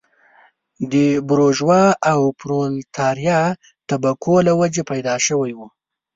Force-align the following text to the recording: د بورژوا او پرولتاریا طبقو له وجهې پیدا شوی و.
د 0.91 0.93
بورژوا 1.27 1.83
او 2.11 2.19
پرولتاریا 2.39 3.41
طبقو 3.89 4.35
له 4.47 4.53
وجهې 4.61 4.83
پیدا 4.91 5.15
شوی 5.27 5.51
و. 5.55 5.59